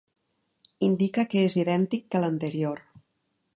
Indica 0.87 1.27
que 1.35 1.45
és 1.49 1.57
idèntic 1.65 2.09
que 2.15 2.25
l'anterior. 2.25 2.85